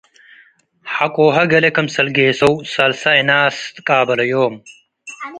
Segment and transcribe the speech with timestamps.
[0.95, 4.55] ሐቆሀ ገሌ ክምሰል ጌሰው ሳልሳይ እናስ ትቃበለዮም።